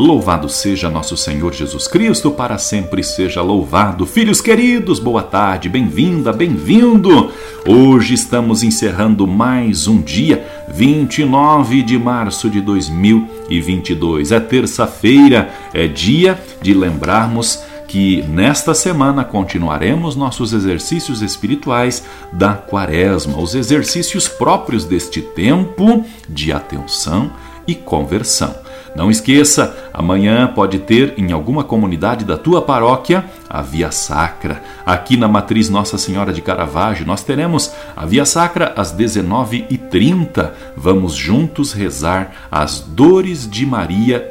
Louvado 0.00 0.48
seja 0.48 0.88
nosso 0.88 1.14
Senhor 1.14 1.52
Jesus 1.52 1.86
Cristo, 1.86 2.30
para 2.30 2.56
sempre 2.56 3.04
seja 3.04 3.42
louvado. 3.42 4.06
Filhos 4.06 4.40
queridos, 4.40 4.98
boa 4.98 5.22
tarde, 5.22 5.68
bem-vinda, 5.68 6.32
bem-vindo. 6.32 7.30
Hoje 7.68 8.14
estamos 8.14 8.62
encerrando 8.62 9.26
mais 9.26 9.86
um 9.86 10.00
dia, 10.00 10.42
29 10.68 11.82
de 11.82 11.98
março 11.98 12.48
de 12.48 12.62
2022. 12.62 14.32
É 14.32 14.40
terça-feira, 14.40 15.52
é 15.74 15.86
dia 15.86 16.42
de 16.62 16.72
lembrarmos 16.72 17.62
que 17.86 18.22
nesta 18.22 18.72
semana 18.72 19.22
continuaremos 19.22 20.16
nossos 20.16 20.54
exercícios 20.54 21.20
espirituais 21.20 22.02
da 22.32 22.54
Quaresma, 22.54 23.38
os 23.38 23.54
exercícios 23.54 24.26
próprios 24.26 24.86
deste 24.86 25.20
tempo 25.20 26.06
de 26.26 26.54
atenção 26.54 27.30
e 27.66 27.74
conversão. 27.74 28.69
Não 28.94 29.10
esqueça, 29.10 29.76
amanhã 29.92 30.48
pode 30.48 30.80
ter 30.80 31.14
em 31.16 31.32
alguma 31.32 31.62
comunidade 31.62 32.24
da 32.24 32.36
tua 32.36 32.60
paróquia 32.60 33.24
a 33.48 33.62
Via 33.62 33.90
Sacra. 33.90 34.62
Aqui 34.84 35.16
na 35.16 35.28
Matriz 35.28 35.68
Nossa 35.68 35.96
Senhora 35.96 36.32
de 36.32 36.42
Caravaggio, 36.42 37.06
nós 37.06 37.22
teremos 37.22 37.72
a 37.96 38.04
Via 38.04 38.24
Sacra 38.24 38.74
às 38.76 38.92
19h30. 38.92 40.50
Vamos 40.76 41.14
juntos 41.14 41.72
rezar 41.72 42.32
as 42.50 42.80
dores 42.80 43.48
de 43.48 43.64
Maria, 43.64 44.28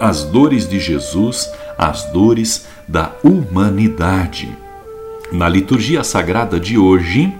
as 0.00 0.24
dores 0.24 0.68
de 0.68 0.80
Jesus, 0.80 1.50
as 1.76 2.04
dores 2.04 2.66
da 2.88 3.10
humanidade. 3.22 4.56
Na 5.30 5.48
liturgia 5.48 6.02
sagrada 6.02 6.58
de 6.58 6.78
hoje, 6.78 7.32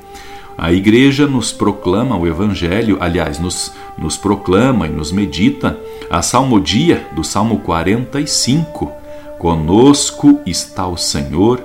a 0.57 0.73
igreja 0.73 1.27
nos 1.27 1.53
proclama 1.53 2.17
o 2.17 2.27
Evangelho, 2.27 2.99
aliás, 3.01 3.39
nos, 3.39 3.73
nos 3.97 4.17
proclama 4.17 4.87
e 4.87 4.91
nos 4.91 5.11
medita 5.11 5.79
a 6.11 6.23
salmodia 6.23 7.07
do 7.13 7.25
Salmo 7.25 7.61
45. 7.61 8.93
Conosco 9.39 10.41
está 10.47 10.87
o 10.87 10.97
Senhor 10.97 11.63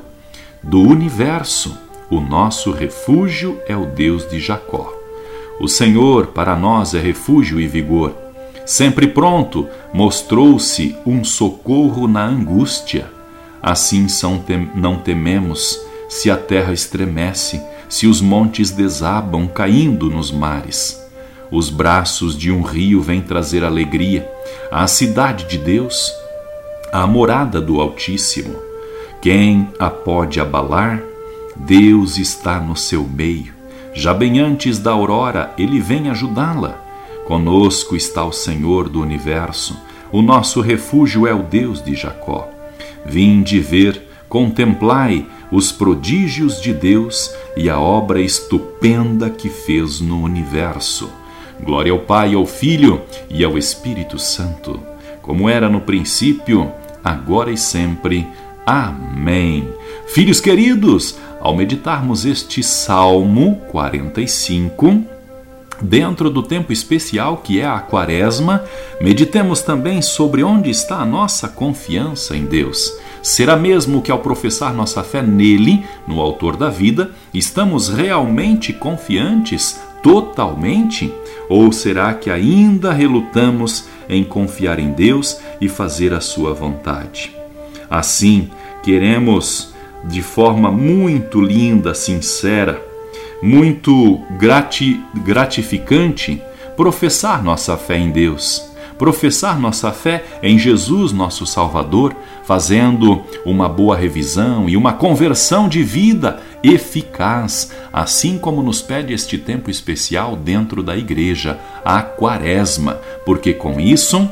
do 0.64 0.82
universo, 0.82 1.78
o 2.10 2.20
nosso 2.20 2.72
refúgio 2.72 3.60
é 3.68 3.76
o 3.76 3.86
Deus 3.86 4.28
de 4.30 4.40
Jacó. 4.40 4.94
O 5.60 5.68
Senhor 5.68 6.28
para 6.28 6.56
nós 6.56 6.94
é 6.94 7.00
refúgio 7.00 7.60
e 7.60 7.68
vigor. 7.68 8.14
Sempre 8.66 9.08
pronto, 9.08 9.68
mostrou-se 9.94 10.96
um 11.06 11.24
socorro 11.24 12.08
na 12.08 12.26
angústia. 12.26 13.10
Assim 13.62 14.08
não 14.76 14.98
tememos 14.98 15.80
se 16.10 16.30
a 16.30 16.38
terra 16.38 16.74
estremece 16.74 17.62
se 17.90 18.08
os 18.08 18.22
montes 18.22 18.72
desabam 18.72 19.48
caindo 19.48 20.10
nos 20.10 20.32
mares. 20.32 21.02
Os 21.52 21.70
braços 21.70 22.38
de 22.38 22.52
um 22.52 22.62
rio 22.62 23.02
vêm 23.02 23.22
trazer 23.22 23.64
alegria 23.64 24.30
à 24.72 24.86
cidade 24.86 25.46
de 25.46 25.58
Deus, 25.58 26.12
à 26.92 27.08
morada 27.08 27.62
do 27.62 27.80
Altíssimo. 27.80 28.56
Quem 29.22 29.70
a 29.80 29.90
pode 29.90 30.40
abalar? 30.40 31.02
Deus 31.56 32.18
está 32.18 32.60
no 32.60 32.76
seu 32.76 33.04
meio. 33.04 33.54
Já 33.94 34.14
bem 34.14 34.40
antes 34.40 34.78
da 34.78 34.92
aurora, 34.92 35.54
ele 35.58 35.80
vem 35.80 36.10
ajudá-la. 36.10 36.84
Conosco 37.26 37.96
está 37.96 38.24
o 38.24 38.32
Senhor 38.32 38.90
do 38.90 39.02
universo. 39.02 39.76
O 40.12 40.22
nosso 40.22 40.62
refúgio 40.62 41.26
é 41.26 41.34
o 41.34 41.44
Deus 41.44 41.84
de 41.84 41.96
Jacó. 41.96 42.48
Vinde 43.06 43.60
ver, 43.60 44.02
contemplai 44.30 45.26
os 45.52 45.72
prodígios 45.72 46.62
de 46.62 46.74
Deus 46.74 47.34
e 47.56 47.70
a 47.70 47.80
obra 47.80 48.22
estupenda 48.22 49.30
que 49.30 49.50
fez 49.50 50.00
no 50.00 50.22
universo. 50.22 51.10
Glória 51.64 51.92
ao 51.92 52.00
Pai, 52.00 52.34
ao 52.34 52.46
Filho 52.46 53.02
e 53.30 53.44
ao 53.44 53.58
Espírito 53.58 54.20
Santo, 54.20 54.80
como 55.22 55.50
era 55.50 55.70
no 55.70 55.82
princípio, 55.82 56.72
agora 57.04 57.52
e 57.52 57.58
sempre. 57.58 58.28
Amém. 58.66 59.68
Filhos 60.08 60.40
queridos, 60.40 61.18
ao 61.40 61.56
meditarmos 61.56 62.26
este 62.26 62.62
Salmo 62.62 63.62
45, 63.70 65.04
dentro 65.82 66.30
do 66.30 66.44
tempo 66.44 66.74
especial 66.74 67.38
que 67.38 67.60
é 67.60 67.66
a 67.66 67.80
Quaresma, 67.80 68.64
meditemos 69.02 69.62
também 69.62 70.02
sobre 70.02 70.44
onde 70.44 70.70
está 70.70 70.98
a 70.98 71.06
nossa 71.06 71.48
confiança 71.48 72.36
em 72.36 72.46
Deus. 72.46 72.94
Será 73.22 73.56
mesmo 73.56 74.02
que 74.02 74.12
ao 74.12 74.20
professar 74.20 74.74
nossa 74.74 75.04
fé 75.04 75.22
nele, 75.22 75.86
no 76.08 76.22
Autor 76.22 76.56
da 76.56 76.70
vida, 76.70 77.12
estamos 77.34 77.90
realmente 77.90 78.72
confiantes, 78.74 79.80
totalmente? 80.02 81.14
Ou 81.50 81.72
será 81.72 82.14
que 82.14 82.30
ainda 82.30 82.92
relutamos 82.92 83.88
em 84.10 84.24
confiar 84.24 84.80
em 84.80 84.92
Deus 84.92 85.40
e 85.60 85.68
fazer 85.68 86.14
a 86.14 86.22
sua 86.22 86.54
vontade? 86.54 87.36
Assim, 87.90 88.50
queremos, 88.84 89.74
de 90.04 90.22
forma 90.22 90.72
muito 90.72 91.42
linda, 91.42 91.94
sincera, 91.94 92.82
muito 93.42 94.22
grati 94.38 95.02
gratificante, 95.24 96.42
professar 96.76 97.44
nossa 97.44 97.78
fé 97.78 97.98
em 97.98 98.12
Deus 98.12 98.67
professar 98.98 99.60
nossa 99.60 99.92
fé 99.92 100.24
em 100.42 100.58
Jesus, 100.58 101.12
nosso 101.12 101.46
Salvador, 101.46 102.16
fazendo 102.44 103.24
uma 103.46 103.70
boa 103.70 103.96
revisão 103.96 104.68
e 104.68 104.76
uma 104.76 104.94
conversão 104.94 105.70
de 105.70 105.84
vida 105.84 106.40
eficaz, 106.64 107.72
assim 107.94 108.38
como 108.38 108.64
nos 108.64 108.82
pede 108.82 109.14
este 109.14 109.38
tempo 109.38 109.70
especial 109.70 110.36
dentro 110.36 110.82
da 110.82 110.98
igreja, 110.98 111.60
a 111.86 112.02
Quaresma, 112.02 113.00
porque 113.26 113.54
com 113.54 113.80
isso 113.80 114.30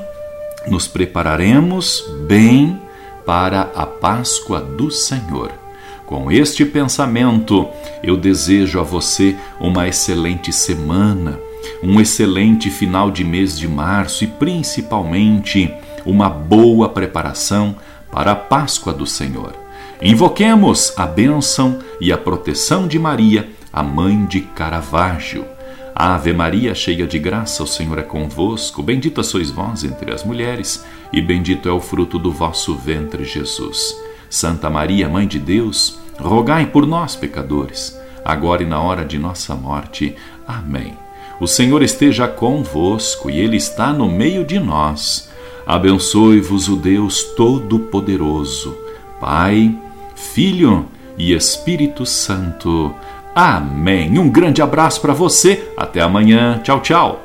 nos 0.67 0.87
prepararemos 0.87 2.03
bem 2.27 2.79
para 3.25 3.69
a 3.75 3.85
Páscoa 3.85 4.59
do 4.59 4.89
Senhor. 4.89 5.51
Com 6.05 6.31
este 6.31 6.63
pensamento, 6.65 7.67
eu 8.03 8.15
desejo 8.15 8.79
a 8.79 8.83
você 8.83 9.35
uma 9.59 9.87
excelente 9.87 10.53
semana 10.53 11.39
um 11.83 11.99
excelente 11.99 12.69
final 12.69 13.11
de 13.11 13.23
mês 13.23 13.57
de 13.57 13.67
março 13.67 14.23
e 14.23 14.27
principalmente 14.27 15.73
uma 16.05 16.29
boa 16.29 16.89
preparação 16.89 17.75
para 18.11 18.31
a 18.31 18.35
Páscoa 18.35 18.93
do 18.93 19.05
Senhor. 19.05 19.53
Invoquemos 20.01 20.93
a 20.97 21.05
bênção 21.05 21.79
e 21.99 22.11
a 22.11 22.17
proteção 22.17 22.87
de 22.87 22.99
Maria, 22.99 23.49
a 23.71 23.81
mãe 23.81 24.25
de 24.25 24.41
Caravaggio. 24.41 25.45
Ave 25.95 26.33
Maria, 26.33 26.75
cheia 26.75 27.07
de 27.07 27.17
graça, 27.17 27.63
o 27.63 27.67
Senhor 27.67 27.97
é 27.97 28.03
convosco. 28.03 28.83
Bendita 28.83 29.23
sois 29.23 29.49
vós 29.49 29.85
entre 29.85 30.13
as 30.13 30.25
mulheres, 30.25 30.85
e 31.13 31.21
bendito 31.21 31.69
é 31.69 31.71
o 31.71 31.79
fruto 31.79 32.19
do 32.19 32.31
vosso 32.31 32.75
ventre, 32.75 33.23
Jesus. 33.23 33.97
Santa 34.29 34.69
Maria, 34.69 35.07
Mãe 35.07 35.25
de 35.25 35.39
Deus, 35.39 35.97
rogai 36.19 36.65
por 36.65 36.85
nós, 36.85 37.15
pecadores, 37.15 37.97
agora 38.25 38.63
e 38.63 38.65
na 38.65 38.81
hora 38.81 39.05
de 39.05 39.17
nossa 39.17 39.55
morte. 39.55 40.15
Amém. 40.45 41.04
O 41.39 41.47
Senhor 41.47 41.83
esteja 41.83 42.27
convosco 42.27 43.29
e 43.29 43.39
Ele 43.39 43.57
está 43.57 43.91
no 43.91 44.07
meio 44.07 44.45
de 44.45 44.59
nós. 44.59 45.29
Abençoe-vos 45.65 46.69
o 46.69 46.75
Deus 46.75 47.23
Todo-Poderoso, 47.35 48.77
Pai, 49.19 49.75
Filho 50.15 50.85
e 51.17 51.33
Espírito 51.33 52.05
Santo. 52.05 52.93
Amém. 53.33 54.17
Um 54.17 54.29
grande 54.29 54.61
abraço 54.61 55.01
para 55.01 55.13
você. 55.13 55.71
Até 55.75 56.01
amanhã. 56.01 56.61
Tchau, 56.63 56.79
tchau. 56.81 57.24